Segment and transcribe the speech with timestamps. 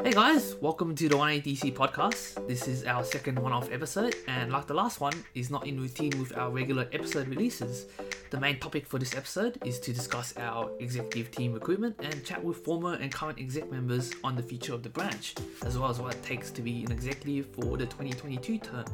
[0.00, 2.46] Hey guys, welcome to the 180DC podcast.
[2.46, 5.80] This is our second one off episode, and like the last one, is not in
[5.80, 7.86] routine with our regular episode releases.
[8.30, 12.42] The main topic for this episode is to discuss our executive team recruitment and chat
[12.42, 15.34] with former and current exec members on the future of the branch,
[15.66, 18.84] as well as what it takes to be an executive for the 2022 term.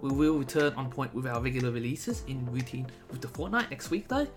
[0.00, 3.90] We will return on point with our regular releases in routine with the fortnight next
[3.90, 4.28] week though.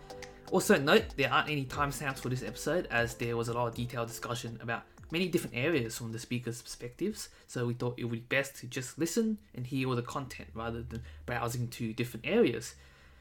[0.51, 3.75] Also note there aren't any timestamps for this episode as there was a lot of
[3.75, 8.11] detailed discussion about many different areas from the speaker's perspectives, so we thought it would
[8.11, 12.25] be best to just listen and hear all the content rather than browsing to different
[12.27, 12.75] areas.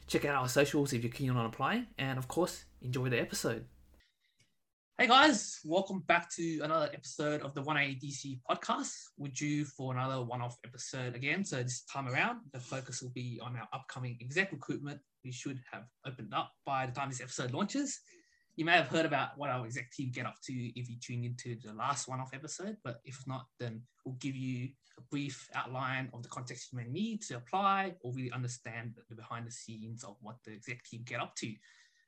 [0.06, 3.64] Check out our socials if you're keen on applying, and of course, enjoy the episode.
[5.00, 8.92] Hey guys, welcome back to another episode of the 180DC podcast.
[9.16, 11.44] We're due for another one off episode again.
[11.44, 14.98] So, this time around, the focus will be on our upcoming exec recruitment.
[15.24, 18.00] We should have opened up by the time this episode launches
[18.58, 21.24] you may have heard about what our exec team get up to if you tuned
[21.24, 26.10] into the last one-off episode, but if not, then we'll give you a brief outline
[26.12, 30.02] of the context you may need to apply or really understand the behind the scenes
[30.02, 31.54] of what the exec team get up to.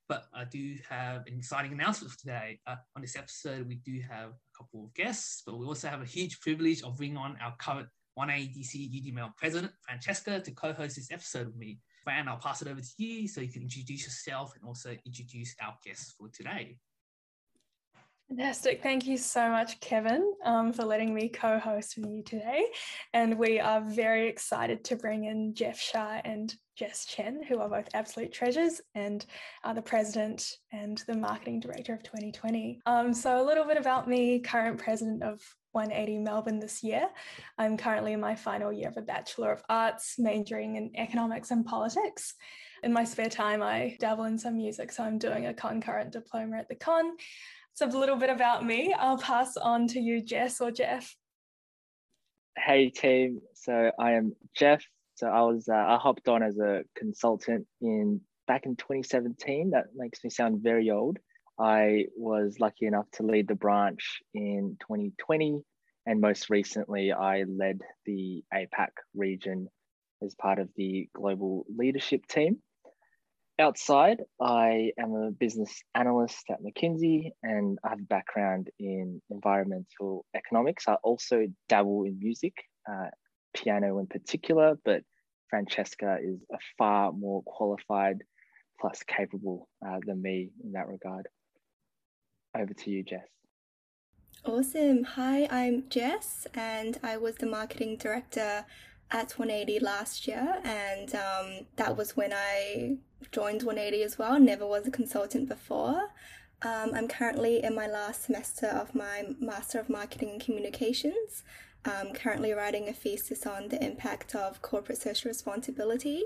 [0.09, 2.59] But I do have an exciting announcement for today.
[2.67, 6.03] Uh, on this episode, we do have a couple of guests, but we also have
[6.03, 7.87] a huge privilege of bringing on our current
[8.19, 11.79] 180DC UDML president, Francesca, to co-host this episode with me.
[12.03, 15.55] Fran, I'll pass it over to you so you can introduce yourself and also introduce
[15.63, 16.77] our guests for today.
[18.31, 18.81] Fantastic.
[18.81, 22.65] Thank you so much, Kevin, um, for letting me co host with you today.
[23.13, 27.69] And we are very excited to bring in Jeff Shah and Jess Chen, who are
[27.69, 29.27] both absolute treasures and
[29.65, 32.81] are the president and the marketing director of 2020.
[32.87, 35.41] Um, so, a little bit about me, current president of
[35.73, 37.09] 180 Melbourne this year.
[37.59, 41.67] I'm currently in my final year of a Bachelor of Arts, majoring in economics and
[41.67, 42.35] politics.
[42.83, 46.59] In my spare time, I dabble in some music, so I'm doing a concurrent diploma
[46.59, 47.17] at the con.
[47.75, 48.95] So, a little bit about me.
[48.99, 51.15] I'll pass on to you, Jess or Jeff.
[52.57, 53.41] Hey, team.
[53.55, 54.85] So, I am Jeff.
[55.15, 59.71] So, I was uh, I hopped on as a consultant in back in 2017.
[59.71, 61.19] That makes me sound very old.
[61.61, 65.61] I was lucky enough to lead the branch in 2020.
[66.07, 69.69] And most recently, I led the APAC region
[70.23, 72.59] as part of the global leadership team.
[73.61, 80.25] Outside, I am a business analyst at McKinsey and I have a background in environmental
[80.35, 80.89] economics.
[80.89, 82.55] I also dabble in music,
[82.91, 83.09] uh,
[83.55, 85.03] piano in particular, but
[85.51, 88.23] Francesca is a far more qualified
[88.81, 91.29] plus capable uh, than me in that regard.
[92.57, 93.29] Over to you, Jess.
[94.43, 95.05] Awesome.
[95.05, 98.65] Hi, I'm Jess, and I was the marketing director
[99.13, 102.99] at 180 last year, and um, that was when I
[103.33, 104.39] joined 180 as well.
[104.39, 106.11] Never was a consultant before.
[106.63, 111.43] Um, I'm currently in my last semester of my Master of Marketing and Communications.
[111.85, 116.25] I'm currently writing a thesis on the impact of corporate social responsibility.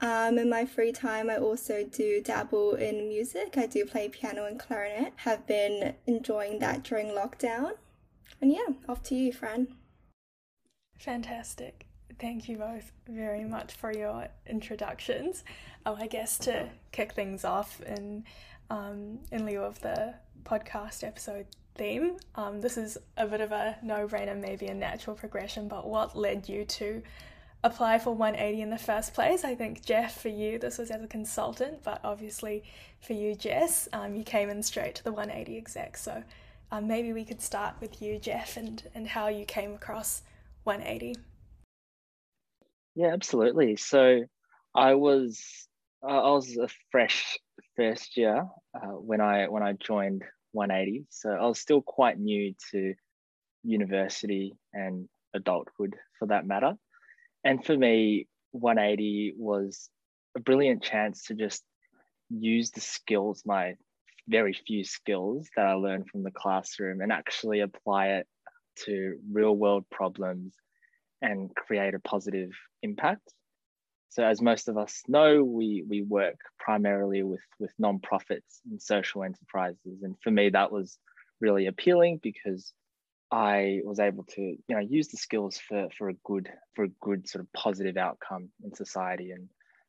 [0.00, 3.54] Um, in my free time, I also do dabble in music.
[3.56, 5.12] I do play piano and clarinet.
[5.18, 7.74] Have been enjoying that during lockdown.
[8.40, 9.68] And yeah, off to you, Fran.
[10.98, 11.86] Fantastic.
[12.22, 15.42] Thank you both very much for your introductions.
[15.84, 18.22] Oh, I guess to kick things off in
[18.70, 23.76] um, in lieu of the podcast episode theme, um, this is a bit of a
[23.82, 25.66] no-brainer, maybe a natural progression.
[25.66, 27.02] But what led you to
[27.64, 29.42] apply for 180 in the first place.
[29.42, 32.62] I think, Jeff, for you, this was as a consultant, but obviously
[33.00, 35.96] for you, Jess, um, you came in straight to the 180 exec.
[35.96, 36.22] So
[36.70, 40.22] um, maybe we could start with you, Jeff, and, and how you came across
[40.62, 41.16] 180.
[42.94, 43.76] Yeah, absolutely.
[43.76, 44.22] So
[44.74, 45.42] I was
[46.02, 47.38] uh, I was a fresh
[47.76, 50.22] first year uh, when I when I joined
[50.52, 51.06] 180.
[51.10, 52.94] So I was still quite new to
[53.64, 56.74] university and adulthood for that matter.
[57.44, 59.90] And for me, 180 was
[60.36, 61.62] a brilliant chance to just
[62.30, 63.74] use the skills, my
[64.28, 68.28] very few skills that I learned from the classroom, and actually apply it
[68.86, 70.54] to real world problems
[71.22, 72.50] and create a positive
[72.82, 73.32] impact.
[74.10, 79.22] So, as most of us know, we, we work primarily with, with nonprofits and social
[79.22, 80.02] enterprises.
[80.02, 80.98] And for me, that was
[81.40, 82.74] really appealing because
[83.32, 86.88] I was able to, you know, use the skills for for a good for a
[87.00, 89.48] good sort of positive outcome in society, and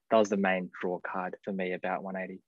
[0.10, 2.42] that was the main draw card for me about 180.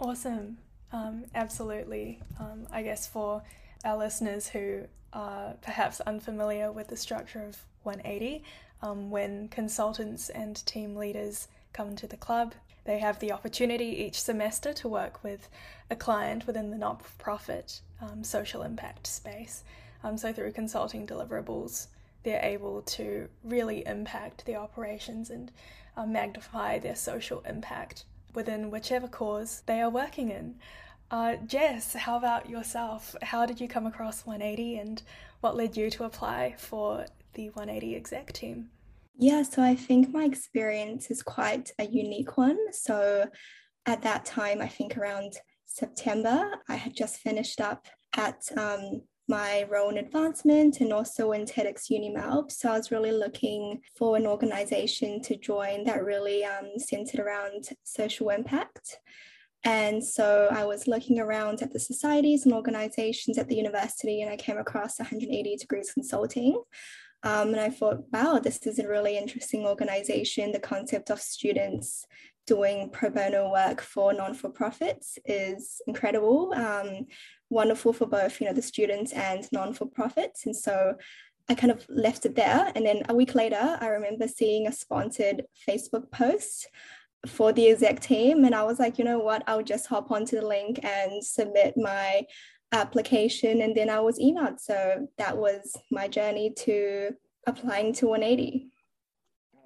[0.00, 0.56] Awesome,
[0.92, 2.22] um, absolutely.
[2.40, 3.42] Um, I guess for
[3.84, 8.42] our listeners who are perhaps unfamiliar with the structure of 180,
[8.82, 12.54] um, when consultants and team leaders come to the club,
[12.84, 15.48] they have the opportunity each semester to work with
[15.90, 19.62] a client within the not-for-profit um, social impact space.
[20.02, 21.88] Um, so through consulting deliverables,
[22.22, 25.50] they're able to really impact their operations and
[25.96, 28.04] uh, magnify their social impact
[28.34, 30.54] within whichever cause they are working in.
[31.10, 33.16] Uh, Jess, how about yourself?
[33.22, 35.02] How did you come across 180 and
[35.40, 37.06] what led you to apply for
[37.38, 38.68] the 180 exec team?
[39.16, 42.58] Yeah, so I think my experience is quite a unique one.
[42.72, 43.26] So
[43.86, 47.86] at that time, I think around September, I had just finished up
[48.16, 52.50] at um, my role in advancement and also in TEDx UniMelb.
[52.50, 57.68] So I was really looking for an organization to join that really um, centered around
[57.84, 58.98] social impact.
[59.64, 64.30] And so I was looking around at the societies and organizations at the university, and
[64.30, 66.62] I came across 180 Degrees Consulting.
[67.22, 70.52] Um, and I thought, wow, this is a really interesting organization.
[70.52, 72.06] The concept of students
[72.46, 76.52] doing pro bono work for non-for-profits is incredible.
[76.54, 77.06] Um,
[77.50, 80.46] wonderful for both, you know, the students and non-for-profits.
[80.46, 80.94] And so
[81.48, 82.72] I kind of left it there.
[82.74, 86.68] And then a week later, I remember seeing a sponsored Facebook post
[87.26, 88.44] for the exec team.
[88.44, 91.74] And I was like, you know what, I'll just hop onto the link and submit
[91.76, 92.26] my
[92.72, 93.62] application.
[93.62, 94.60] And then I was emailed.
[94.60, 97.10] So that was my journey to
[97.46, 98.70] applying to 180.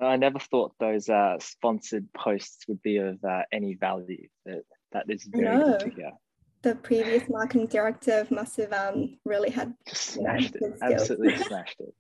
[0.00, 4.26] I never thought those uh, sponsored posts would be of uh, any value.
[4.46, 4.62] That,
[4.93, 5.78] that is very no.
[5.78, 6.10] good to hear.
[6.62, 10.78] The previous marketing director must have um, really had just smashed it.
[10.81, 11.94] Absolutely smashed it.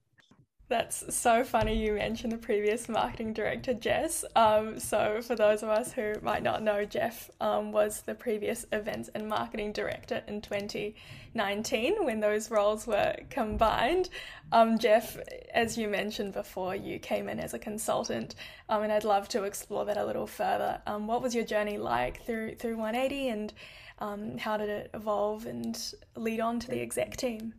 [0.72, 4.24] That's so funny you mentioned the previous marketing director, Jess.
[4.34, 8.64] Um, so, for those of us who might not know, Jeff um, was the previous
[8.72, 14.08] events and marketing director in 2019 when those roles were combined.
[14.50, 15.18] Um, Jeff,
[15.52, 18.34] as you mentioned before, you came in as a consultant,
[18.70, 20.80] um, and I'd love to explore that a little further.
[20.86, 23.52] Um, what was your journey like through, through 180 and
[23.98, 25.78] um, how did it evolve and
[26.16, 27.52] lead on to the exec team?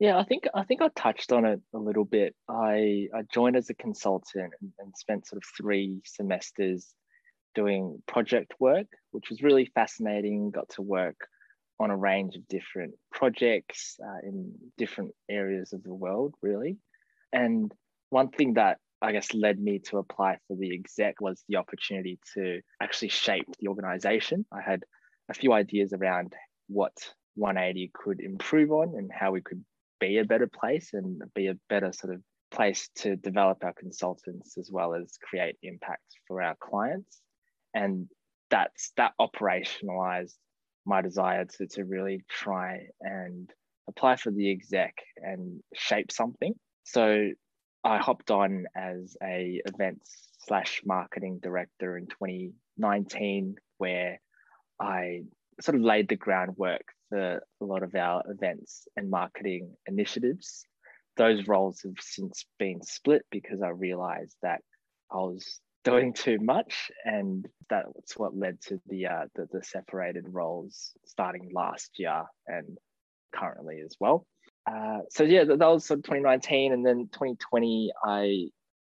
[0.00, 2.34] Yeah, I think I think I touched on it a little bit.
[2.48, 6.94] I, I joined as a consultant and, and spent sort of three semesters
[7.54, 10.52] doing project work, which was really fascinating.
[10.52, 11.16] Got to work
[11.78, 16.78] on a range of different projects uh, in different areas of the world, really.
[17.34, 17.70] And
[18.08, 22.18] one thing that I guess led me to apply for the exec was the opportunity
[22.34, 24.46] to actually shape the organization.
[24.50, 24.82] I had
[25.28, 26.32] a few ideas around
[26.68, 26.94] what
[27.34, 29.62] 180 could improve on and how we could
[30.00, 34.58] be a better place and be a better sort of place to develop our consultants
[34.58, 37.20] as well as create impact for our clients.
[37.74, 38.08] And
[38.50, 40.34] that's that operationalized
[40.84, 43.48] my desire to, to really try and
[43.88, 46.54] apply for the exec and shape something.
[46.84, 47.30] So
[47.84, 54.20] I hopped on as a events slash marketing director in 2019, where
[54.80, 55.22] I
[55.60, 60.64] sort of laid the groundwork for a lot of our events and marketing initiatives.
[61.16, 64.62] Those roles have since been split because I realized that
[65.12, 70.24] I was doing too much, and that's what led to the uh, the, the separated
[70.28, 72.78] roles starting last year and
[73.34, 74.26] currently as well.
[74.70, 78.48] Uh, so yeah, that, that was sort of 2019, and then 2020, I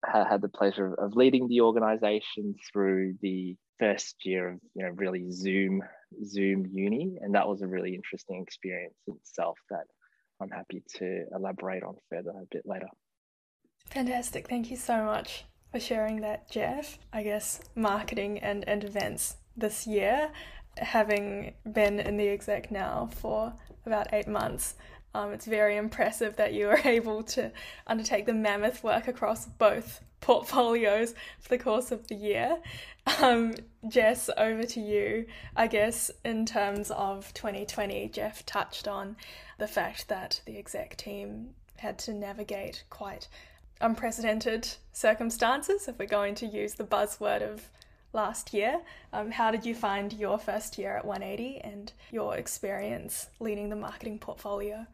[0.06, 5.32] had the pleasure of leading the organization through the first year of you know really
[5.32, 5.82] Zoom
[6.26, 9.86] Zoom uni, and that was a really interesting experience in itself that
[10.42, 12.88] I'm happy to elaborate on further a bit later.
[13.92, 14.48] Fantastic.
[14.48, 17.00] Thank you so much for sharing that, Jeff.
[17.12, 20.32] I guess marketing and, and events this year,
[20.78, 23.54] having been in the exec now for
[23.86, 24.76] about eight months,
[25.14, 27.52] um, it's very impressive that you were able to
[27.88, 32.58] undertake the mammoth work across both portfolios for the course of the year.
[33.22, 33.56] Um,
[33.88, 35.26] Jess, over to you.
[35.56, 39.18] I guess in terms of 2020, Jeff touched on
[39.60, 43.28] the fact that the exec team had to navigate quite
[43.82, 47.70] unprecedented circumstances, if we're going to use the buzzword of
[48.14, 48.80] last year.
[49.12, 53.76] Um, how did you find your first year at 180 and your experience leading the
[53.76, 54.88] marketing portfolio?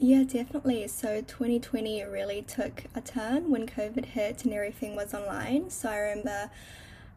[0.00, 0.86] Yeah, definitely.
[0.88, 5.70] So 2020 really took a turn when COVID hit and everything was online.
[5.70, 6.50] So I remember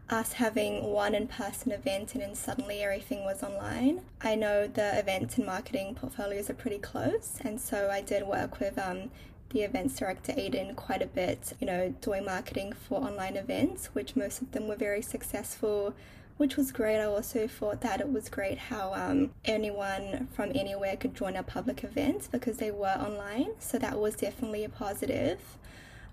[0.10, 4.02] us having one in person event and then suddenly everything was online.
[4.22, 8.60] I know the events and marketing portfolios are pretty close, and so I did work
[8.60, 9.12] with um,
[9.52, 14.16] the events director Aiden quite a bit, you know, doing marketing for online events, which
[14.16, 15.94] most of them were very successful
[16.42, 17.00] which was great.
[17.00, 21.44] I also thought that it was great how um, anyone from anywhere could join our
[21.44, 23.52] public events because they were online.
[23.60, 25.40] So that was definitely a positive.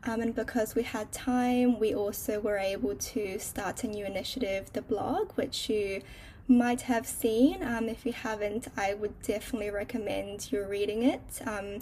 [0.04, 4.70] Um, and because we had time, we also were able to start a new initiative,
[4.75, 6.02] the blog, which you
[6.47, 7.62] might have seen.
[7.62, 11.78] Um, if you haven't, I would definitely recommend you reading it um,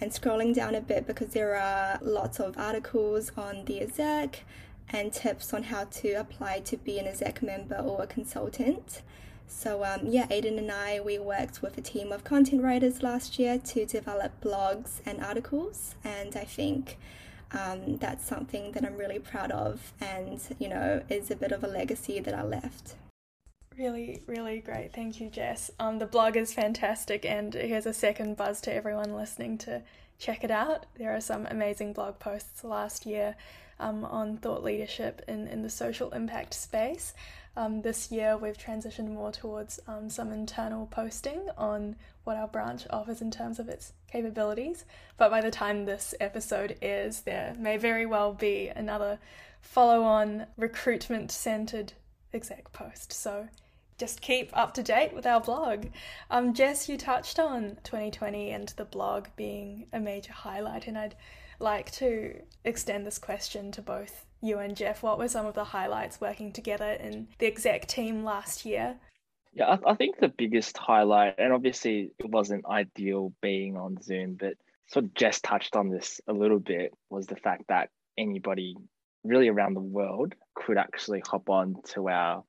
[0.00, 4.44] and scrolling down a bit because there are lots of articles on the exec
[4.92, 9.02] and tips on how to apply to be an exec member or a consultant.
[9.48, 13.38] So, um, yeah, Aiden and I, we worked with a team of content writers last
[13.38, 16.98] year to develop blogs and articles, and I think
[17.52, 21.62] um, that's something that I'm really proud of and, you know, is a bit of
[21.62, 22.94] a legacy that I left.
[23.78, 24.92] Really, really great.
[24.92, 25.70] Thank you, Jess.
[25.78, 29.82] Um, the blog is fantastic, and here's a second buzz to everyone listening to
[30.18, 30.86] check it out.
[30.98, 33.34] There are some amazing blog posts last year
[33.82, 37.12] um, on thought leadership in, in the social impact space.
[37.54, 42.86] Um, this year, we've transitioned more towards um, some internal posting on what our branch
[42.88, 44.86] offers in terms of its capabilities.
[45.18, 49.18] But by the time this episode airs, there may very well be another
[49.60, 51.92] follow on recruitment centered
[52.32, 53.12] exec post.
[53.12, 53.48] So
[53.98, 55.88] just keep up to date with our blog.
[56.30, 61.16] Um, Jess, you touched on 2020 and the blog being a major highlight, and I'd
[61.62, 65.02] like to extend this question to both you and Jeff.
[65.02, 68.96] What were some of the highlights working together in the exec team last year?
[69.54, 74.34] Yeah, I, I think the biggest highlight, and obviously it wasn't ideal being on Zoom,
[74.34, 74.54] but
[74.88, 78.76] sort of Jess touched on this a little bit, was the fact that anybody
[79.24, 82.42] really around the world could actually hop on to our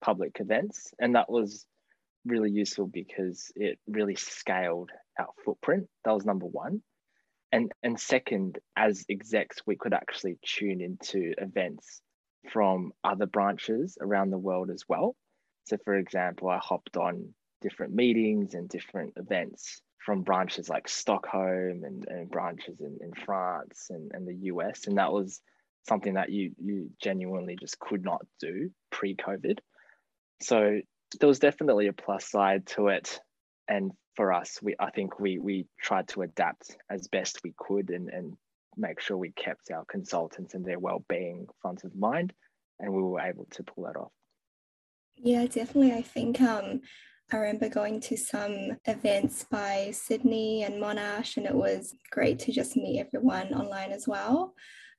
[0.00, 0.94] public events.
[1.00, 1.66] And that was
[2.24, 5.88] really useful because it really scaled our footprint.
[6.04, 6.82] That was number one
[7.52, 12.00] and and second as execs we could actually tune into events
[12.50, 15.14] from other branches around the world as well.
[15.64, 21.84] So for example i hopped on different meetings and different events from branches like stockholm
[21.84, 25.40] and, and branches in, in france and, and the us and that was
[25.86, 29.58] something that you you genuinely just could not do pre-covid.
[30.40, 30.80] So
[31.18, 33.20] there was definitely a plus side to it
[33.68, 37.90] and for us, we I think we we tried to adapt as best we could
[37.90, 38.36] and and
[38.76, 42.32] make sure we kept our consultants and their well-being front of mind,
[42.80, 44.12] and we were able to pull that off.
[45.16, 45.92] Yeah, definitely.
[45.92, 46.80] I think um,
[47.32, 52.52] I remember going to some events by Sydney and Monash, and it was great to
[52.52, 54.54] just meet everyone online as well.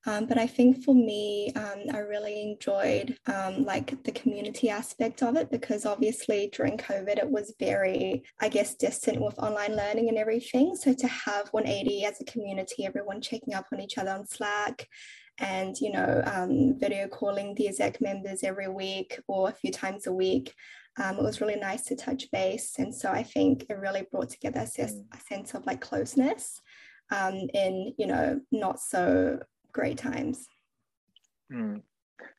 [0.06, 5.24] Um, but I think for me, um, I really enjoyed um, like the community aspect
[5.24, 10.10] of it because obviously during COVID, it was very, I guess, distant with online learning
[10.10, 10.76] and everything.
[10.76, 14.88] So to have 180 as a community, everyone checking up on each other on Slack
[15.38, 20.06] and, you know, um, video calling the exec members every week or a few times
[20.06, 20.54] a week.
[21.02, 22.76] Um, it was really nice to touch base.
[22.78, 25.06] And so I think it really brought together a, sense, mm.
[25.14, 26.62] a sense of like closeness
[27.10, 29.40] um, in, you know, not so
[29.74, 30.48] great times.
[31.52, 31.82] Mm.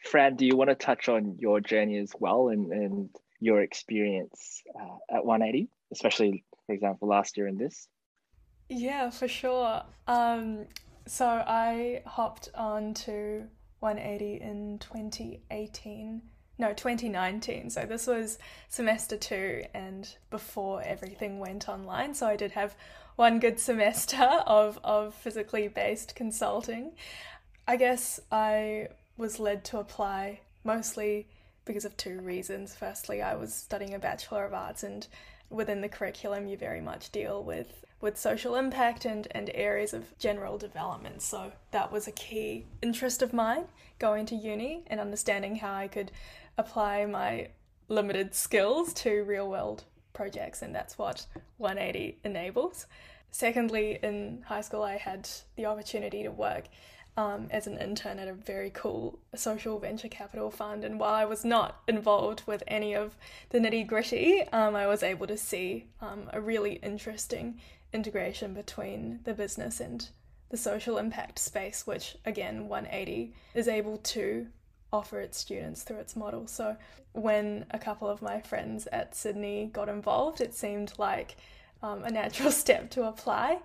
[0.05, 3.11] Fran, do you want to touch on your journey as well and, and
[3.41, 7.88] your experience uh, at 180, especially, for example, last year in this?
[8.69, 9.83] Yeah, for sure.
[10.07, 10.67] Um,
[11.07, 13.45] so I hopped on to
[13.81, 16.23] 180 in 2018.
[16.56, 17.70] No, 2019.
[17.70, 22.14] So this was semester two and before everything went online.
[22.14, 22.76] So I did have
[23.16, 26.92] one good semester of, of physically based consulting.
[27.66, 31.26] I guess I was led to apply mostly
[31.64, 32.75] because of two reasons.
[32.75, 35.06] Firstly, I was studying a Bachelor of Arts, and
[35.50, 40.16] within the curriculum, you very much deal with, with social impact and, and areas of
[40.18, 41.23] general development.
[41.23, 43.64] So that was a key interest of mine
[43.99, 46.11] going to uni and understanding how I could
[46.58, 47.49] apply my
[47.88, 51.26] limited skills to real world projects, and that's what
[51.58, 52.87] 180 enables.
[53.30, 56.64] Secondly, in high school, I had the opportunity to work
[57.16, 60.84] um, as an intern at a very cool social venture capital fund.
[60.84, 63.16] And while I was not involved with any of
[63.50, 67.61] the nitty gritty, um, I was able to see um, a really interesting
[67.92, 70.08] integration between the business and
[70.50, 74.46] the social impact space, which again, 180 is able to
[74.95, 76.47] offer its students through its model.
[76.47, 76.77] So
[77.13, 81.37] when a couple of my friends at Sydney got involved, it seemed like
[81.83, 83.59] um, a natural step to apply.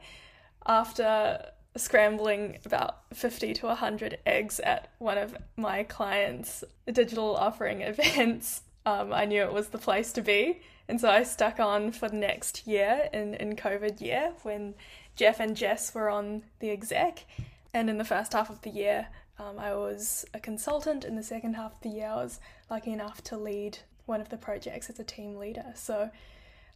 [0.65, 1.45] After
[1.77, 9.13] scrambling about 50 to 100 eggs at one of my clients' digital offering events, um,
[9.13, 10.61] I knew it was the place to be.
[10.87, 14.73] And so I stuck on for the next year in, in COVID year when
[15.15, 17.25] Jeff and Jess were on the exec.
[17.73, 19.07] And in the first half of the year,
[19.39, 21.05] um, I was a consultant.
[21.05, 24.29] In the second half of the year, I was lucky enough to lead one of
[24.29, 25.65] the projects as a team leader.
[25.75, 26.09] So,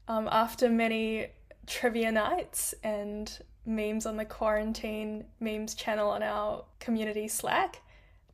[0.08, 1.28] um, after many
[1.68, 7.82] trivia nights and memes on the quarantine memes channel on our community Slack,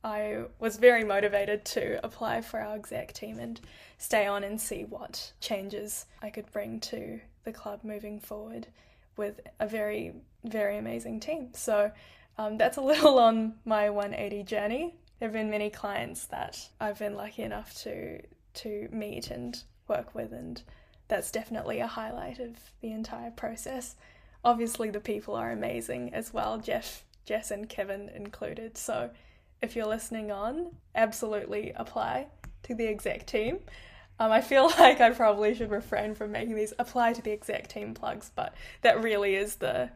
[0.03, 3.59] I was very motivated to apply for our exec team and
[3.97, 8.67] stay on and see what changes I could bring to the club moving forward
[9.17, 10.13] with a very,
[10.45, 11.49] very amazing team.
[11.53, 11.91] So
[12.39, 14.95] um, that's a little on my 180 journey.
[15.19, 20.15] There have been many clients that I've been lucky enough to to meet and work
[20.15, 20.61] with, and
[21.09, 23.95] that's definitely a highlight of the entire process.
[24.43, 28.77] Obviously, the people are amazing as well, Jeff, Jess, and Kevin included.
[28.77, 29.09] So,
[29.61, 32.27] if you're listening on, absolutely apply
[32.63, 33.59] to the exec team.
[34.17, 37.67] Um, I feel like I probably should refrain from making these apply to the exec
[37.67, 39.89] team plugs, but that really is the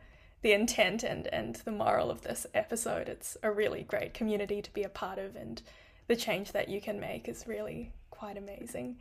[0.43, 3.09] the intent and and the moral of this episode.
[3.09, 5.61] It's a really great community to be a part of, and
[6.07, 8.97] the change that you can make is really quite amazing.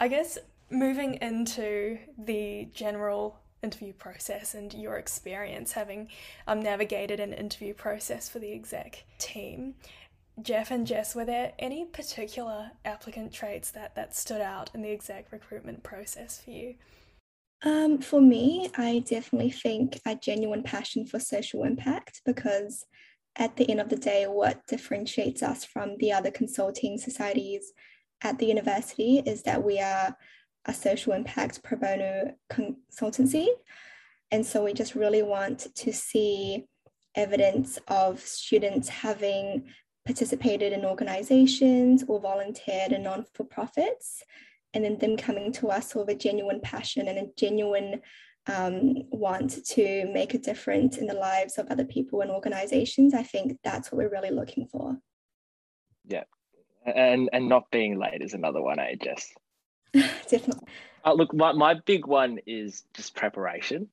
[0.00, 0.38] I guess
[0.68, 6.08] moving into the general interview process and your experience having
[6.46, 9.74] um, navigated an interview process for the exec team.
[10.42, 14.90] Jeff and Jess, were there any particular applicant traits that, that stood out in the
[14.90, 16.74] exec recruitment process for you?
[17.66, 22.84] Um, for me, I definitely think a genuine passion for social impact because
[23.34, 27.72] at the end of the day, what differentiates us from the other consulting societies
[28.22, 30.16] at the university is that we are
[30.66, 33.48] a social impact pro bono consultancy.
[34.30, 36.66] And so we just really want to see
[37.16, 39.64] evidence of students having
[40.04, 44.22] participated in organizations or volunteered in non for profits,
[44.76, 48.02] and then them coming to us with a genuine passion and a genuine
[48.46, 53.14] um, want to make a difference in the lives of other people and organizations.
[53.14, 54.98] I think that's what we're really looking for.
[56.04, 56.24] Yeah.
[56.84, 59.32] And and not being late is another one, I eh, Jess?
[60.28, 60.68] Definitely.
[61.04, 63.88] Uh, look, my, my big one is just preparation.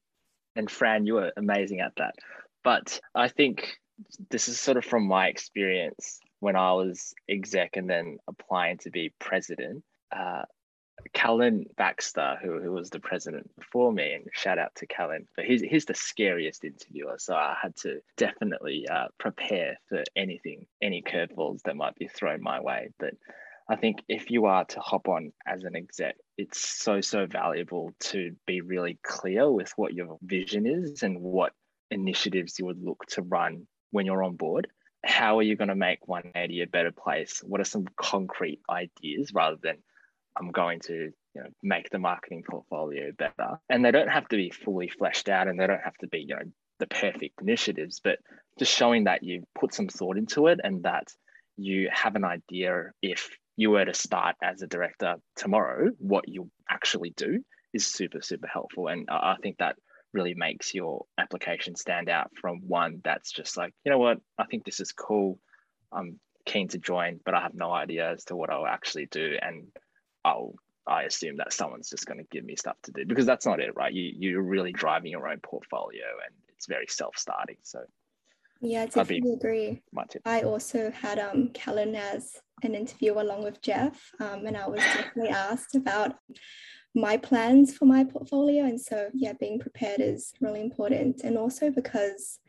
[0.58, 2.16] And Fran, you were amazing at that.
[2.62, 3.78] But I think
[4.30, 8.92] this is sort of from my experience when I was exec and then applying to
[8.92, 9.84] be president.
[10.12, 10.44] Uh,
[11.14, 15.46] Callan Baxter, who, who was the president before me, and shout out to Callan, but
[15.46, 17.16] he's, he's the scariest interviewer.
[17.20, 22.42] So I had to definitely uh, prepare for anything, any curveballs that might be thrown
[22.42, 22.90] my way.
[23.00, 23.14] But
[23.70, 27.94] I think if you are to hop on as an exec, it's so, so valuable
[28.00, 31.54] to be really clear with what your vision is and what
[31.90, 34.68] initiatives you would look to run when you're on board.
[35.06, 37.42] How are you going to make 180 a better place?
[37.44, 39.78] What are some concrete ideas rather than
[40.38, 43.60] I'm going to you know make the marketing portfolio better?
[43.70, 46.20] And they don't have to be fully fleshed out and they don't have to be,
[46.20, 46.44] you know,
[46.80, 48.20] the perfect initiatives, but
[48.60, 51.08] just showing that you put some thought into it and that
[51.58, 56.50] you have an idea if you were to start as a director tomorrow, what you
[56.70, 57.44] actually do
[57.74, 58.88] is super, super helpful.
[58.88, 59.76] And I think that
[60.14, 64.46] really makes your application stand out from one that's just like, you know what, I
[64.46, 65.40] think this is cool.
[65.92, 69.38] I'm keen to join, but I have no idea as to what I'll actually do.
[69.42, 69.68] And
[70.26, 70.56] I'll
[70.86, 73.60] I assume that someone's just going to give me stuff to do because that's not
[73.60, 73.94] it, right?
[73.94, 77.58] You you're really driving your own portfolio and it's very self-starting.
[77.64, 77.80] So
[78.60, 79.82] yeah, I definitely agree.
[80.26, 84.80] I also had um Callan as an interview along with Jeff, um, and I was
[84.80, 86.16] definitely asked about
[86.96, 88.66] my plans for my portfolio.
[88.66, 91.22] And so, yeah, being prepared is really important.
[91.24, 92.40] And also because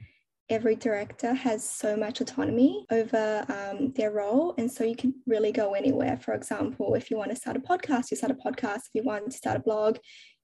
[0.51, 4.55] every director has so much autonomy over um, their role.
[4.59, 6.19] And so you can really go anywhere.
[6.19, 8.89] For example, if you want to start a podcast, you start a podcast.
[8.89, 9.97] If you want to start a blog,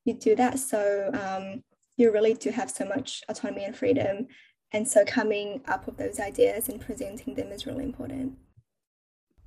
[0.04, 0.58] you do that.
[0.58, 1.62] So um,
[1.96, 4.26] you really do have so much autonomy and freedom.
[4.72, 8.38] And so coming up with those ideas and presenting them is really important.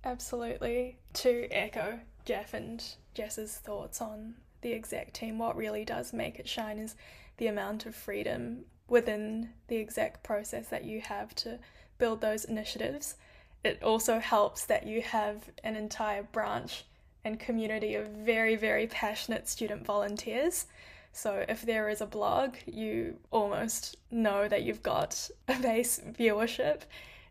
[0.03, 0.99] Absolutely.
[1.13, 2.83] To echo Jeff and
[3.15, 6.95] Jess's thoughts on the exec team, what really does make it shine is
[7.37, 11.59] the amount of freedom within the exec process that you have to
[11.97, 13.15] build those initiatives.
[13.63, 16.85] It also helps that you have an entire branch
[17.23, 20.65] and community of very, very passionate student volunteers
[21.13, 26.81] so if there is a blog, you almost know that you've got a base viewership.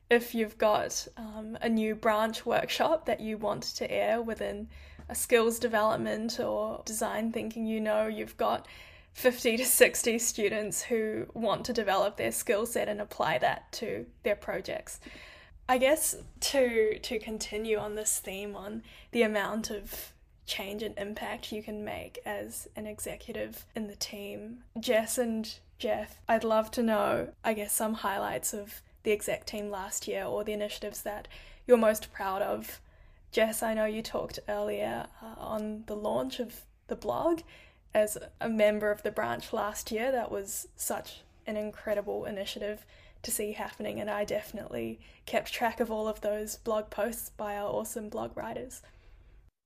[0.08, 4.68] If you've got um, a new branch workshop that you want to air within
[5.08, 8.68] a skills development or design thinking, you know you've got
[9.14, 14.06] 50 to 60 students who want to develop their skill set and apply that to
[14.22, 15.00] their projects.
[15.68, 20.12] I guess to to continue on this theme on the amount of
[20.44, 24.64] change and impact you can make as an executive in the team.
[24.78, 29.70] Jess and Jeff, I'd love to know, I guess, some highlights of the exec team
[29.70, 31.28] last year or the initiatives that
[31.66, 32.80] you're most proud of.
[33.30, 37.40] Jess, I know you talked earlier uh, on the launch of the blog
[37.94, 40.10] as a member of the branch last year.
[40.12, 42.84] That was such an incredible initiative
[43.22, 44.00] to see happening.
[44.00, 48.36] And I definitely kept track of all of those blog posts by our awesome blog
[48.36, 48.82] writers.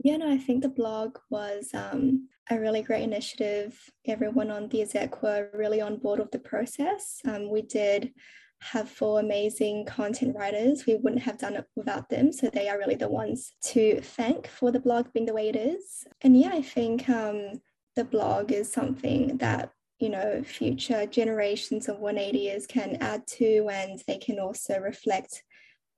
[0.02, 3.78] Yeah, no, I think the blog was um, a really great initiative.
[4.06, 7.20] Everyone on the exec were really on board with the process.
[7.26, 8.12] Um, we did
[8.60, 10.86] have four amazing content writers.
[10.86, 12.32] We wouldn't have done it without them.
[12.32, 15.56] So they are really the ones to thank for the blog being the way it
[15.56, 16.06] is.
[16.22, 17.60] And yeah, I think um,
[17.96, 24.02] the blog is something that you know future generations of 180ers can add to and
[24.06, 25.42] they can also reflect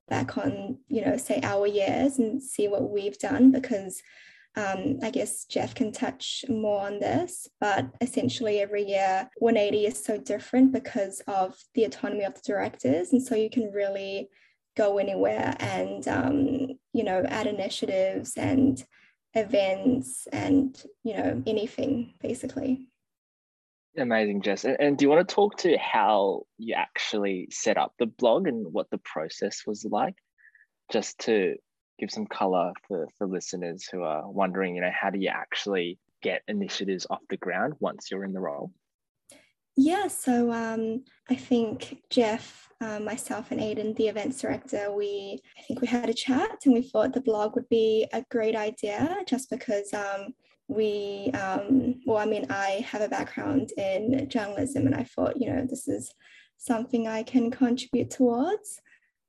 [0.08, 4.02] back on you know say our years and see what we've done because
[4.56, 10.02] um, I guess Jeff can touch more on this, but essentially every year 180 is
[10.02, 13.12] so different because of the autonomy of the directors.
[13.12, 14.30] And so you can really
[14.76, 18.82] go anywhere and, um, you know, add initiatives and
[19.34, 22.88] events and, you know, anything basically.
[23.96, 24.64] Amazing, Jess.
[24.64, 28.46] And, and do you want to talk to how you actually set up the blog
[28.46, 30.14] and what the process was like?
[30.92, 31.56] Just to
[31.98, 35.98] give some color for, for listeners who are wondering, you know, how do you actually
[36.22, 38.70] get initiatives off the ground once you're in the role?
[39.80, 45.62] Yeah, so um, I think Jeff, uh, myself, and Aiden, the events director, we I
[45.62, 49.18] think we had a chat and we thought the blog would be a great idea
[49.28, 50.34] just because um,
[50.66, 55.48] we, um, well, I mean, I have a background in journalism and I thought, you
[55.48, 56.12] know, this is
[56.56, 58.80] something I can contribute towards.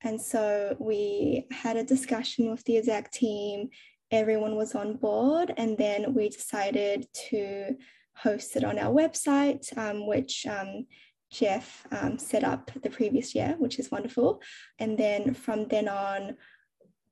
[0.02, 3.70] And so we had a discussion with the exec team.
[4.10, 5.54] Everyone was on board.
[5.58, 7.76] And then we decided to
[8.22, 10.86] host it on our website, um, which um,
[11.32, 14.42] Jeff um, set up the previous year, which is wonderful.
[14.80, 16.36] And then from then on,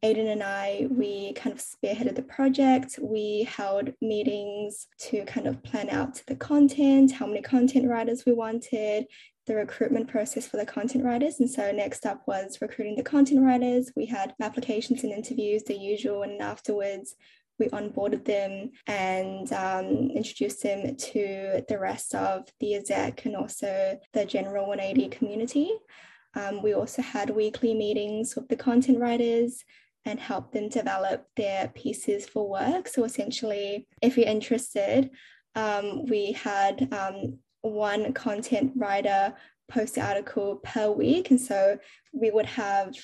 [0.05, 2.99] Aiden and I, we kind of spearheaded the project.
[3.01, 8.33] We held meetings to kind of plan out the content, how many content writers we
[8.33, 9.07] wanted,
[9.47, 11.39] the recruitment process for the content writers.
[11.39, 13.91] And so next up was recruiting the content writers.
[13.95, 17.15] We had applications and interviews, the usual, and afterwards
[17.59, 23.99] we onboarded them and um, introduced them to the rest of the exec and also
[24.13, 25.71] the general 180 community.
[26.35, 29.63] Um, we also had weekly meetings with the content writers
[30.05, 32.87] and helped them develop their pieces for work.
[32.87, 35.09] So essentially, if you're interested,
[35.55, 39.33] um, we had um, one content writer
[39.69, 41.31] post article per week.
[41.31, 41.77] And so
[42.13, 42.95] we would have,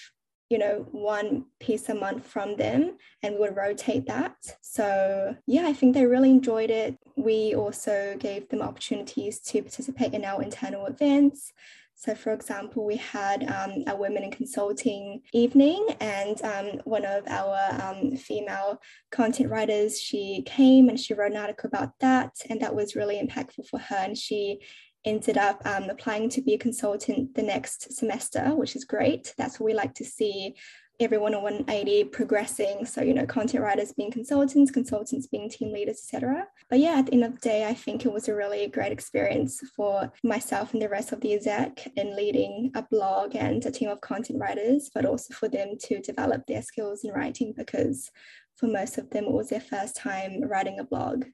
[0.54, 4.36] you know, one piece a month from them and we would rotate that.
[4.62, 6.96] So yeah, I think they really enjoyed it.
[7.16, 11.52] We also gave them opportunities to participate in our internal events.
[11.96, 17.24] So, for example, we had um, a women in consulting evening, and um, one of
[17.28, 22.60] our um, female content writers, she came and she wrote an article about that, and
[22.62, 23.96] that was really impactful for her.
[23.96, 24.60] And she
[25.06, 29.34] ended up um, applying to be a consultant the next semester, which is great.
[29.38, 30.56] That's what we like to see
[31.00, 32.86] everyone on 180 progressing.
[32.86, 36.48] So, you know, content writers being consultants, consultants being team leaders, etc.
[36.70, 38.92] But yeah, at the end of the day, I think it was a really great
[38.92, 43.72] experience for myself and the rest of the exec in leading a blog and a
[43.72, 48.12] team of content writers, but also for them to develop their skills in writing because
[48.56, 51.26] for most of them, it was their first time writing a blog.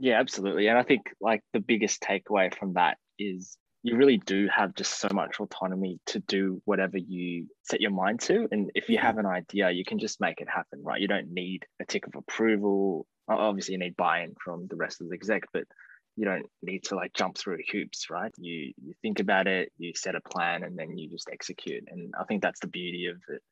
[0.00, 0.66] Yeah, absolutely.
[0.68, 4.98] And I think like the biggest takeaway from that is you really do have just
[4.98, 8.48] so much autonomy to do whatever you set your mind to.
[8.50, 11.00] And if you have an idea, you can just make it happen, right?
[11.00, 13.06] You don't need a tick of approval.
[13.28, 15.64] Obviously, you need buy-in from the rest of the exec, but
[16.16, 18.32] you don't need to like jump through hoops, right?
[18.38, 21.84] You you think about it, you set a plan, and then you just execute.
[21.88, 23.42] And I think that's the beauty of it.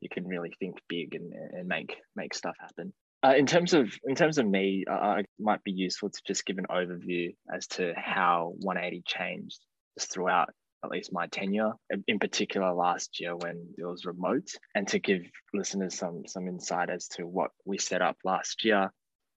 [0.00, 2.92] You can really think big and, and make make stuff happen.
[3.24, 6.44] Uh, in terms of in terms of me, uh, it might be useful to just
[6.44, 9.60] give an overview as to how 180 changed
[10.00, 10.48] throughout
[10.84, 11.72] at least my tenure,
[12.08, 15.22] in particular last year when it was remote, and to give
[15.54, 18.90] listeners some some insight as to what we set up last year.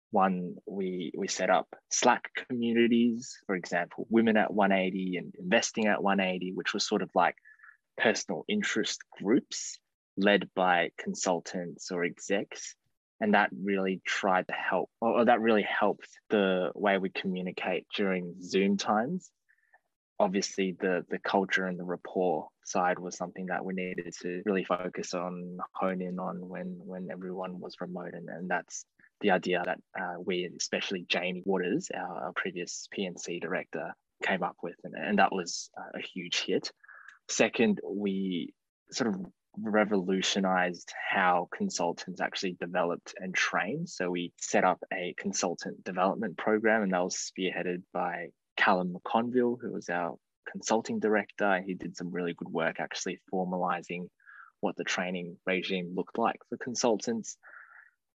[0.10, 6.02] One, we we set up Slack communities, for example, women at 180 and investing at
[6.02, 7.36] 180, which was sort of like
[7.98, 9.78] personal interest groups
[10.17, 12.76] led by consultants or execs.
[13.21, 18.36] And that really tried to help, or that really helped the way we communicate during
[18.41, 19.32] Zoom times.
[20.19, 24.63] Obviously the the culture and the rapport side was something that we needed to really
[24.63, 28.86] focus on hone in on when when everyone was remote and, and that's
[29.21, 34.56] the idea that uh, we especially jamie waters our, our, previous pnc director came up
[34.63, 36.71] with and, and that was a huge hit.
[37.30, 38.54] Second we
[38.91, 39.25] sort of
[39.62, 46.84] revolutionized how consultants actually developed and trained so we set up a consultant development program
[46.84, 50.15] and that was spearheaded by Callum McConville, who was our
[50.50, 51.62] consulting director.
[51.65, 54.08] He did some really good work actually formalizing
[54.62, 57.38] what the training regime looked like for consultants.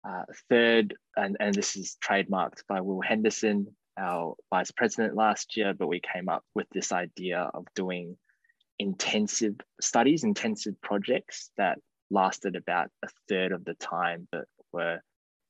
[0.06, 5.74] Uh, third, and, and this is trademarked by Will Henderson, our vice president last year,
[5.74, 8.16] but we came up with this idea of doing
[8.78, 11.78] intensive studies, intensive projects that
[12.10, 15.00] lasted about a third of the time, but were,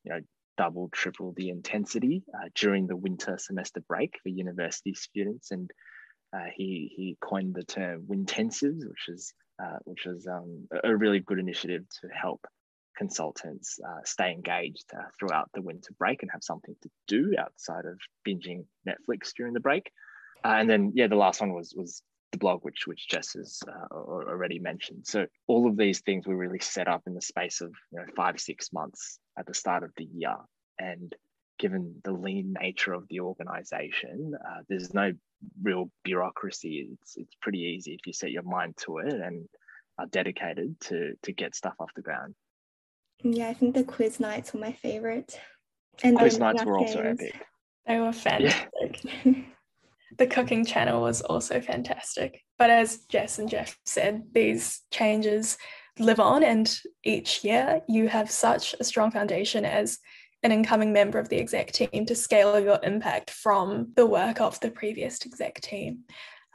[0.04, 0.20] you know,
[0.56, 5.50] double, triple the intensity uh, during the winter semester break for university students.
[5.50, 5.70] And
[6.34, 11.20] uh, he he coined the term "wintensives," which is uh, which is um, a really
[11.20, 12.46] good initiative to help
[12.96, 17.84] consultants uh, stay engaged uh, throughout the winter break and have something to do outside
[17.84, 19.90] of binging Netflix during the break.
[20.44, 22.02] Uh, and then, yeah, the last one was was
[22.36, 25.06] the blog, which which Jess has uh, already mentioned.
[25.06, 28.06] So all of these things were really set up in the space of you know,
[28.14, 30.36] five six months at the start of the year,
[30.78, 31.14] and
[31.58, 35.12] given the lean nature of the organization, uh, there's no
[35.62, 36.88] real bureaucracy.
[36.92, 39.48] It's it's pretty easy if you set your mind to it and
[39.98, 42.34] are dedicated to to get stuff off the ground.
[43.22, 45.40] Yeah, I think the quiz nights were my favorite.
[46.02, 47.34] And quiz nights were also epic.
[47.86, 49.04] They were fantastic.
[49.24, 49.32] Yeah.
[50.18, 52.42] the cooking channel was also fantastic.
[52.58, 55.58] But as Jess and Jeff said, these changes
[55.98, 59.98] live on, and each year you have such a strong foundation as
[60.42, 64.60] an incoming member of the exec team to scale your impact from the work of
[64.60, 66.04] the previous exec team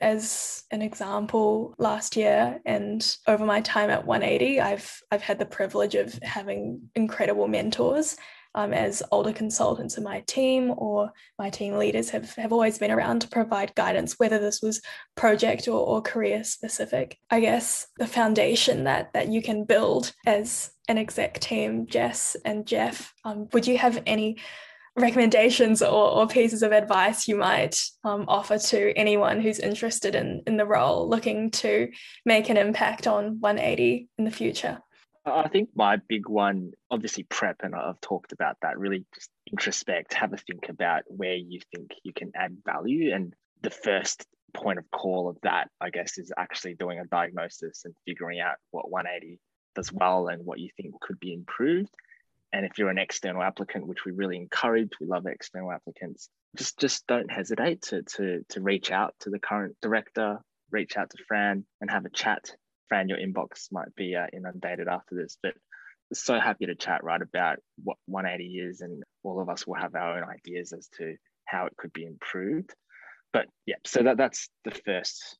[0.02, 5.46] as an example last year and over my time at 180 i've i've had the
[5.46, 8.18] privilege of having incredible mentors
[8.56, 12.92] um, as older consultants in my team or my team leaders have, have always been
[12.92, 14.82] around to provide guidance, whether this was
[15.16, 17.18] project or, or career specific.
[17.30, 22.66] I guess the foundation that that you can build as an exec team, Jess and
[22.66, 24.38] Jeff, um, would you have any
[24.98, 30.44] recommendations or, or, pieces of advice you might um, offer to anyone who's interested in,
[30.46, 31.90] in the role, looking to
[32.26, 34.80] make an impact on 180 in the future?
[35.26, 38.80] I think my big one, obviously, prep, and I've talked about that.
[38.80, 43.14] Really, just introspect, have a think about where you think you can add value.
[43.14, 47.84] And the first point of call of that, I guess, is actually doing a diagnosis
[47.86, 49.40] and figuring out what 180
[49.76, 51.92] does well and what you think could be improved
[52.54, 56.78] and if you're an external applicant, which we really encourage, we love external applicants, just
[56.80, 61.24] just don't hesitate to to to reach out to the current director, reach out to
[61.28, 62.52] Fran and have a chat.
[62.92, 65.54] Fran, your inbox might be uh, inundated after this, but
[66.12, 69.96] so happy to chat right about what 180 is, and all of us will have
[69.96, 72.70] our own ideas as to how it could be improved.
[73.32, 75.38] But yeah, so that that's the first,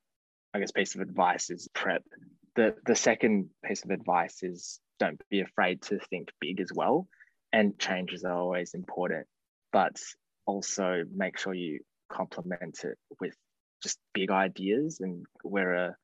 [0.54, 2.04] I guess, piece of advice is prep.
[2.56, 7.10] The the second piece of advice is don't be afraid to think big as well.
[7.52, 9.28] And changes are always important,
[9.74, 10.00] but
[10.46, 13.36] also make sure you complement it with
[13.84, 15.02] just big ideas.
[15.02, 15.96] And we're a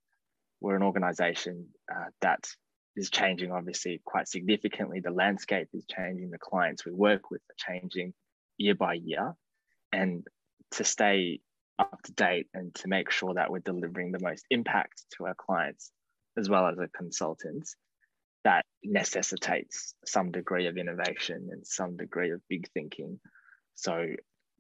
[0.62, 2.48] we're an organization uh, that
[2.96, 5.00] is changing obviously quite significantly.
[5.00, 6.32] The landscape is changing.
[6.32, 8.14] The clients we work with are changing
[8.58, 9.36] year by year,
[9.92, 10.26] and
[10.72, 11.42] to stay
[11.80, 15.36] up to date and to make sure that we're delivering the most impact to our
[15.36, 15.92] clients
[16.38, 17.76] as well as our consultants
[18.44, 23.20] that necessitates some degree of innovation and some degree of big thinking.
[23.76, 24.08] So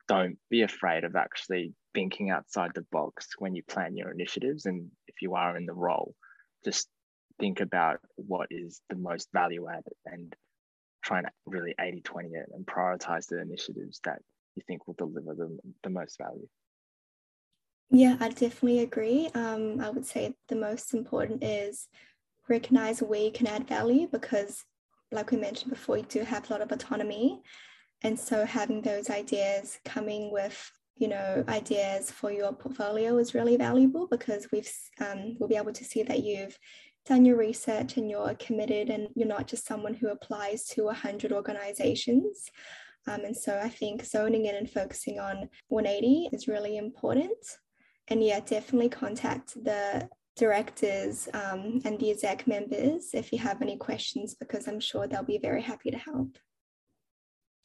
[0.07, 4.67] don't be afraid of actually thinking outside the box when you plan your initiatives.
[4.67, 6.13] And if you are in the role,
[6.63, 6.87] just
[7.39, 10.35] think about what is the most value added and
[11.03, 14.19] try and really 80 20 it and prioritize the initiatives that
[14.55, 16.47] you think will deliver them the most value.
[17.89, 19.31] Yeah, I definitely agree.
[19.33, 21.87] Um, I would say the most important is
[22.47, 24.63] recognize where you can add value because
[25.11, 27.41] like we mentioned before you do have a lot of autonomy
[28.03, 33.57] and so having those ideas coming with you know ideas for your portfolio is really
[33.57, 36.57] valuable because we've um, we'll be able to see that you've
[37.05, 41.31] done your research and you're committed and you're not just someone who applies to 100
[41.31, 42.49] organizations
[43.07, 47.57] um, and so i think zoning in and focusing on 180 is really important
[48.09, 50.07] and yeah definitely contact the
[50.37, 55.23] directors um, and the exec members if you have any questions, because I'm sure they'll
[55.23, 56.37] be very happy to help.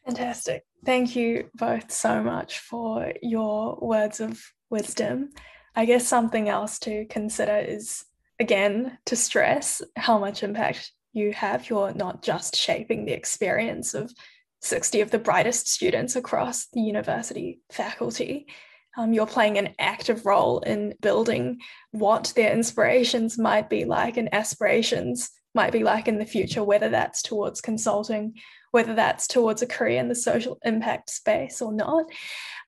[0.04, 0.64] Fantastic.
[0.84, 5.30] Thank you both so much for your words of wisdom.
[5.76, 8.04] I guess something else to consider is,
[8.40, 11.70] again, to stress how much impact you have.
[11.70, 14.12] You're not just shaping the experience of
[14.60, 18.46] 60 of the brightest students across the university faculty,
[18.96, 21.60] um, you're playing an active role in building
[21.92, 26.88] what their inspirations might be like and aspirations might be like in the future, whether
[26.88, 28.34] that's towards consulting,
[28.72, 32.04] whether that's towards a career in the social impact space or not.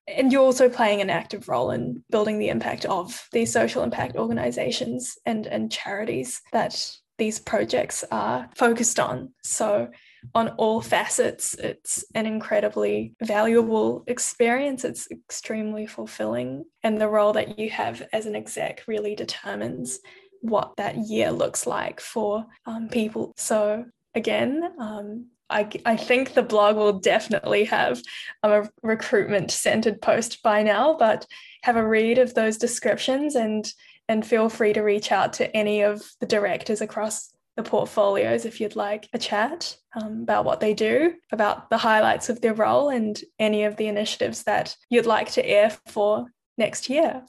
[0.07, 4.15] and you're also playing an active role in building the impact of these social impact
[4.15, 9.33] organizations and, and charities that these projects are focused on.
[9.43, 9.89] So,
[10.33, 14.83] on all facets, it's an incredibly valuable experience.
[14.83, 16.65] It's extremely fulfilling.
[16.81, 19.99] And the role that you have as an exec really determines
[20.41, 23.33] what that year looks like for um, people.
[23.37, 28.01] So, again, um, I, I think the blog will definitely have
[28.41, 31.27] a recruitment centered post by now, but
[31.63, 33.71] have a read of those descriptions and
[34.07, 38.61] and feel free to reach out to any of the directors across the portfolios if
[38.61, 42.89] you'd like a chat um, about what they do, about the highlights of their role,
[42.89, 47.23] and any of the initiatives that you'd like to air for next year.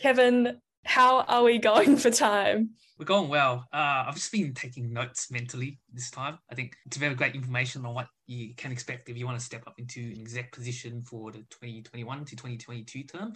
[0.00, 2.70] Kevin, how are we going for time?
[3.02, 3.66] We're going well.
[3.72, 6.38] Uh, I've just been taking notes mentally this time.
[6.48, 9.44] I think it's very great information on what you can expect if you want to
[9.44, 13.32] step up into an exec position for the 2021 to 2022 term.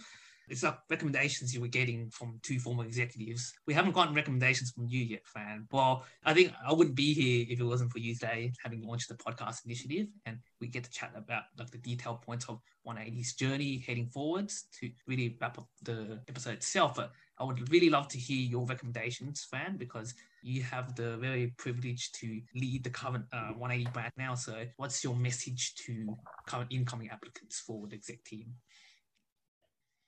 [0.47, 3.51] It's like recommendations you were getting from two former executives.
[3.65, 5.67] We haven't gotten recommendations from you yet, Fran.
[5.69, 9.09] Well, I think I wouldn't be here if it wasn't for you today, having launched
[9.09, 13.33] the podcast initiative, and we get to chat about like the detailed points of 180's
[13.33, 16.95] journey heading forwards to really wrap up the episode itself.
[16.95, 21.53] But I would really love to hear your recommendations, Fran, because you have the very
[21.57, 24.33] privilege to lead the current uh, 180 brand now.
[24.35, 28.53] So, what's your message to current incoming applicants for the exec team?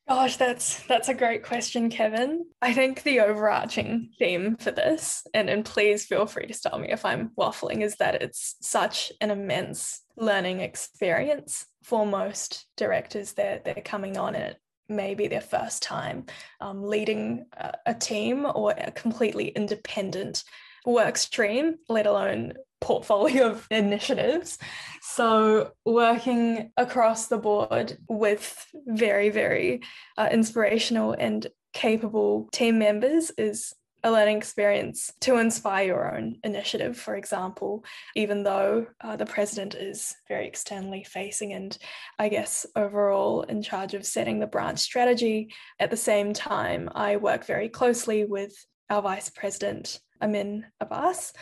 [0.08, 2.48] Gosh, that's that's a great question, Kevin.
[2.64, 6.88] I think the overarching theme for this, and, and please feel free to stop me
[6.90, 13.66] if I'm waffling, is that it's such an immense learning experience for most directors that
[13.66, 14.58] they're, coming on it
[14.90, 16.26] may be their first time
[16.62, 20.44] um, leading a, a team or a completely independent
[20.86, 24.58] work stream, let alone portfolio of initiatives.
[25.02, 29.82] So, working across the board with very, very
[30.18, 36.98] uh, inspirational and capable team members is a learning experience to inspire your own initiative,
[36.98, 37.84] for example,
[38.16, 41.78] even though uh, the president is very externally facing and
[42.18, 45.54] I guess overall in charge of setting the branch strategy.
[45.80, 48.54] At the same time, I work very closely with
[48.90, 51.34] our vice president, Amin Abbas,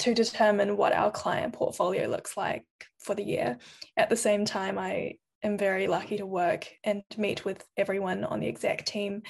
[0.00, 2.64] to determine what our client portfolio looks like
[2.98, 3.58] for the year.
[3.96, 8.40] At the same time, I am very lucky to work and meet with everyone on
[8.40, 9.22] the exec team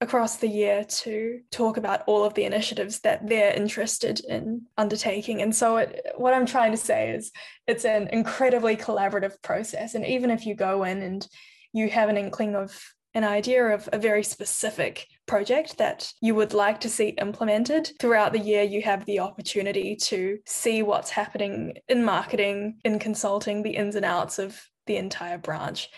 [0.00, 5.42] across the year to talk about all of the initiatives that they're interested in undertaking.
[5.42, 7.30] And so, it, what I'm trying to say is
[7.66, 9.94] it's an incredibly collaborative process.
[9.94, 11.26] And even if you go in and
[11.72, 12.80] you have an inkling of
[13.14, 18.32] an idea of a very specific project that you would like to see implemented throughout
[18.32, 23.70] the year you have the opportunity to see what's happening in marketing in consulting the
[23.70, 25.88] ins and outs of the entire branch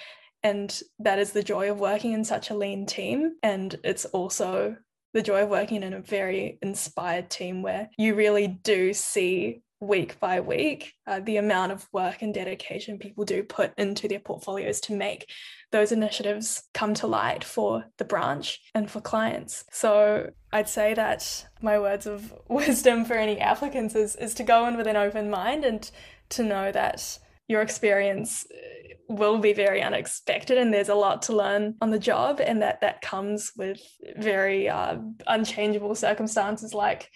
[0.42, 4.76] and that is the joy of working in such a lean team and it's also
[5.14, 10.18] the joy of working in a very inspired team where you really do see week
[10.20, 14.81] by week uh, the amount of work and dedication people do put into their portfolios
[14.81, 15.28] to make
[15.72, 19.64] those initiatives come to light for the branch and for clients.
[19.72, 24.66] So I'd say that my words of wisdom for any applicants is, is to go
[24.68, 25.90] in with an open mind and
[26.31, 31.37] to know that your experience uh, will be very unexpected and there's a lot to
[31.37, 33.81] learn on the job and that that comes with
[34.16, 37.11] very uh, unchangeable circumstances like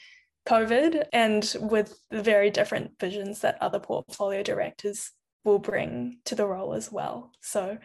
[0.47, 5.11] COVID and with the very different visions that other portfolio directors
[5.45, 7.33] will bring to the role as well.
[7.41, 7.79] So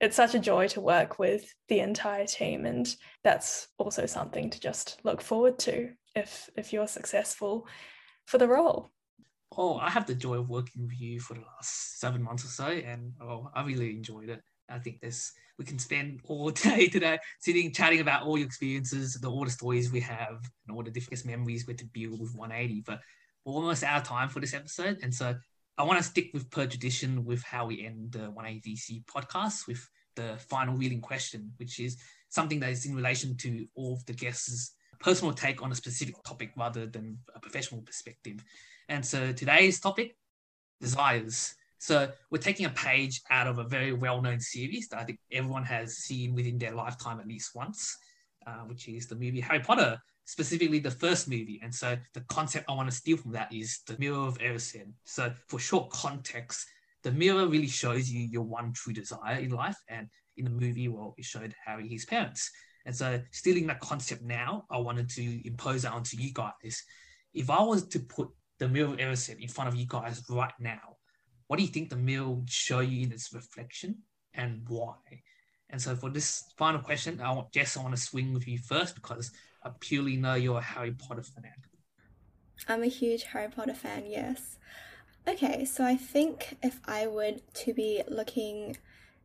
[0.00, 4.60] it's such a joy to work with the entire team and that's also something to
[4.60, 7.66] just look forward to if if you're successful
[8.26, 8.90] for the role.
[9.60, 12.48] Oh, I have the joy of working with you for the last seven months or
[12.48, 14.40] so, and oh, I really enjoyed it.
[14.70, 19.14] I think this we can spend all day today sitting chatting about all your experiences,
[19.14, 22.20] the all the stories we have, and all the different memories we have to build
[22.20, 22.84] with 180.
[22.86, 23.00] But
[23.44, 25.34] we're almost out of time for this episode, and so
[25.76, 29.66] I want to stick with per tradition with how we end the 180 DC podcast
[29.66, 31.96] with the final reading question, which is
[32.28, 36.14] something that is in relation to all of the guests' personal take on a specific
[36.24, 38.44] topic rather than a professional perspective.
[38.88, 40.16] And so today's topic,
[40.80, 41.54] desires.
[41.78, 45.64] So we're taking a page out of a very well-known series that I think everyone
[45.64, 47.96] has seen within their lifetime at least once,
[48.46, 51.60] uh, which is the movie Harry Potter, specifically the first movie.
[51.62, 54.92] And so the concept I want to steal from that is the Mirror of Erised.
[55.04, 56.66] So for short context,
[57.04, 59.76] the mirror really shows you your one true desire in life.
[59.88, 62.50] And in the movie, well, it showed Harry his parents.
[62.86, 66.82] And so stealing that concept now, I wanted to impose that onto you guys.
[67.34, 68.28] If I was to put
[68.58, 70.96] the mirror of Erised in front of you guys right now,
[71.46, 73.98] what do you think the mirror would show you in its reflection
[74.34, 74.94] and why?
[75.70, 78.58] And so for this final question, I want Jess, I want to swing with you
[78.58, 79.32] first because
[79.62, 81.52] I purely know you're a Harry Potter fan.
[82.66, 84.58] I'm a huge Harry Potter fan, yes.
[85.26, 88.78] Okay, so I think if I would to be looking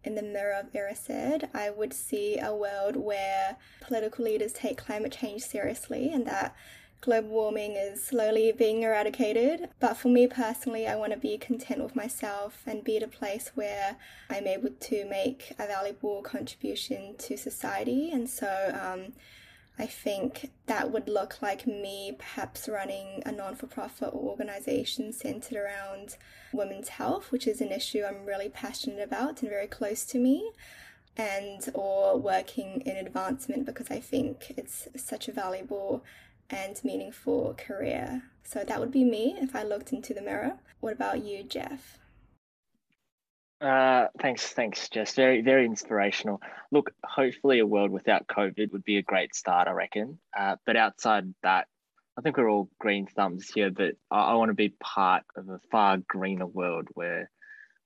[0.03, 5.13] in the mirror of Erised, I would see a world where political leaders take climate
[5.13, 6.55] change seriously and that
[7.03, 9.69] global warming is slowly being eradicated.
[9.79, 13.07] But for me personally, I want to be content with myself and be at a
[13.07, 13.97] place where
[14.29, 18.09] I'm able to make a valuable contribution to society.
[18.11, 18.47] And so
[18.81, 19.11] um,
[19.77, 25.57] I think that would look like me perhaps running a non for profit organization centered
[25.57, 26.15] around
[26.53, 30.51] women's health, which is an issue I'm really passionate about and very close to me
[31.17, 36.03] and or working in advancement because I think it's such a valuable
[36.53, 38.23] and meaningful career.
[38.43, 40.59] So that would be me if I looked into the mirror.
[40.79, 41.99] What about you, Jeff?
[43.59, 45.15] Uh, thanks, thanks, Jess.
[45.15, 46.41] Very, very inspirational.
[46.71, 50.19] Look, hopefully, a world without COVID would be a great start, I reckon.
[50.37, 51.67] Uh, but outside that,
[52.17, 53.71] I think we're all green thumbs here.
[53.71, 57.31] But I, I want to be part of a far greener world where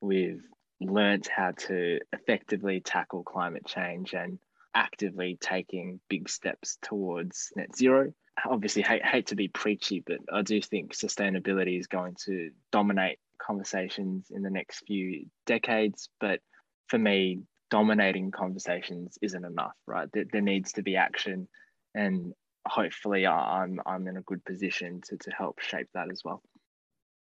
[0.02, 0.42] we've
[0.82, 4.40] learnt how to effectively tackle climate change and
[4.74, 8.14] actively taking big steps towards net zero
[8.46, 13.20] obviously hate, hate to be preachy, but I do think sustainability is going to dominate
[13.42, 16.10] conversations in the next few decades.
[16.20, 16.42] But
[16.88, 20.08] for me, dominating conversations isn't enough, right?
[20.14, 21.48] There, there needs to be action,
[21.96, 22.34] and
[22.68, 26.42] hopefully, I'm I'm in a good position to to help shape that as well.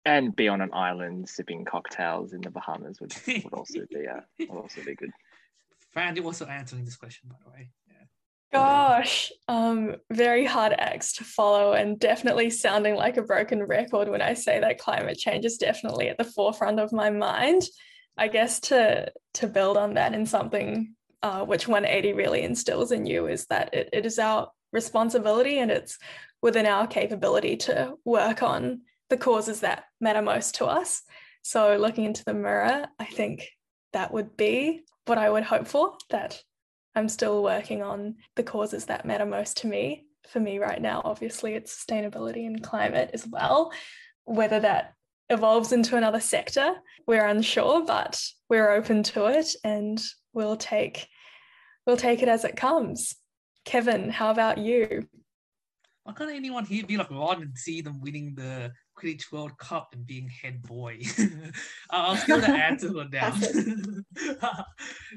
[0.04, 4.20] And be on an island sipping cocktails in the Bahamas would, would also be uh,
[4.38, 5.10] would also be good.
[6.14, 7.70] You also answering this question, by the way.
[8.52, 14.20] Gosh, um, very hard acts to follow, and definitely sounding like a broken record when
[14.20, 17.62] I say that climate change is definitely at the forefront of my mind.
[18.16, 23.06] I guess to to build on that in something uh, which 180 really instills in
[23.06, 25.98] you is that it, it is our responsibility and it's
[26.42, 31.02] within our capability to work on the causes that matter most to us.
[31.42, 33.50] So looking into the mirror, I think
[33.92, 36.40] that would be what I would hope for that
[36.94, 40.06] I'm still working on the causes that matter most to me.
[40.28, 43.72] For me right now, obviously, it's sustainability and climate as well.
[44.24, 44.94] Whether that
[45.28, 46.74] evolves into another sector,
[47.06, 50.00] we're unsure, but we're open to it and
[50.32, 51.08] we'll take
[51.86, 53.16] we'll take it as it comes.
[53.64, 55.08] Kevin, how about you?
[56.04, 59.56] Why can't anyone here be like oh, Ron and see them winning the Quidditch World
[59.58, 61.00] Cup and being head boy.
[61.90, 63.34] I'll steal the answer for now.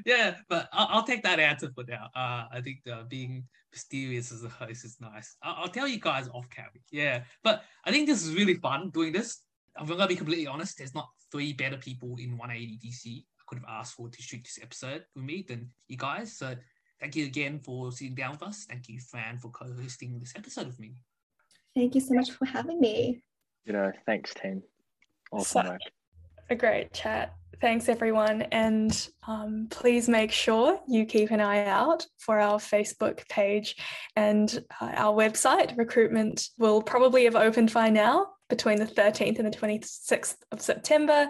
[0.06, 2.08] yeah, but I'll, I'll, take that answer for now.
[2.14, 5.36] Uh, I think uh, being mysterious as a host is nice.
[5.42, 6.70] I'll, I'll, tell you guys off camera.
[6.90, 9.42] Yeah, but I think this is really fun doing this.
[9.76, 10.78] I'm gonna be completely honest.
[10.78, 14.42] There's not three better people in 180 DC I could have asked for to shoot
[14.44, 16.36] this episode with me than you guys.
[16.38, 16.54] So
[17.00, 18.66] thank you again for sitting down with us.
[18.68, 20.94] Thank you, Fran, for co-hosting this episode with me.
[21.74, 23.20] Thank you so much for having me
[23.64, 24.62] you know, thanks, team.
[25.32, 25.80] Awesome work.
[26.50, 27.34] A great chat.
[27.60, 28.42] Thanks, everyone.
[28.42, 33.76] And um, please make sure you keep an eye out for our Facebook page
[34.16, 35.76] and uh, our website.
[35.78, 41.28] Recruitment will probably have opened by now between the 13th and the 26th of September.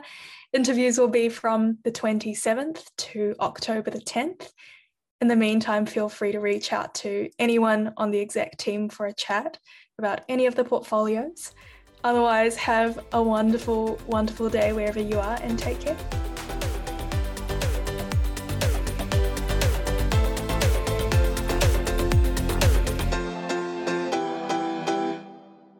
[0.52, 4.48] Interviews will be from the 27th to October the 10th.
[5.20, 9.06] In the meantime, feel free to reach out to anyone on the exec team for
[9.06, 9.58] a chat
[9.98, 11.52] about any of the portfolios.
[12.04, 15.96] Otherwise, have a wonderful, wonderful day wherever you are and take care.